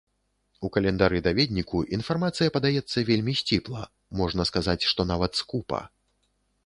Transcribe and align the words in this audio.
У 0.67 0.69
календары-даведніку 0.75 1.81
інфармацыя 1.97 2.53
падаецца 2.57 3.03
вельмі 3.09 3.37
сціпла, 3.43 3.83
можна 4.23 4.41
сказаць, 4.55 4.87
што 4.95 5.01
нават 5.11 5.31
скупа. 5.43 5.81